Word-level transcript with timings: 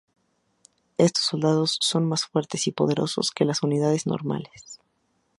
Estos 0.97 1.25
soldados 1.25 1.77
son 1.79 2.07
más 2.07 2.25
fuertes 2.25 2.65
y 2.65 2.71
poderosos 2.71 3.29
que 3.29 3.45
las 3.45 3.61
unidades 3.61 4.07
normales. 4.07 4.79